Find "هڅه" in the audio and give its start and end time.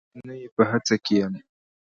0.71-0.95